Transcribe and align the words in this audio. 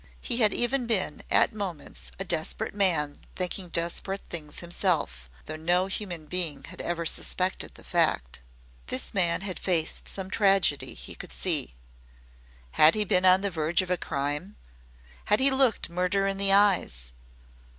He 0.19 0.37
had 0.37 0.51
even 0.51 0.87
been 0.87 1.21
at 1.29 1.53
moments 1.53 2.11
a 2.17 2.23
desperate 2.23 2.73
man 2.73 3.19
thinking 3.35 3.69
desperate 3.69 4.23
things 4.31 4.57
himself, 4.57 5.29
though 5.45 5.55
no 5.57 5.85
human 5.85 6.25
being 6.25 6.63
had 6.63 6.81
ever 6.81 7.05
suspected 7.05 7.75
the 7.75 7.83
fact. 7.83 8.39
This 8.87 9.13
man 9.13 9.41
had 9.41 9.59
faced 9.59 10.07
some 10.07 10.31
tragedy, 10.31 10.95
he 10.95 11.13
could 11.13 11.31
see. 11.31 11.75
Had 12.71 12.95
he 12.95 13.05
been 13.05 13.25
on 13.25 13.41
the 13.41 13.51
verge 13.51 13.83
of 13.83 13.91
a 13.91 13.95
crime 13.95 14.55
had 15.25 15.39
he 15.39 15.51
looked 15.51 15.87
murder 15.87 16.25
in 16.25 16.37
the 16.37 16.51
eyes? 16.51 17.13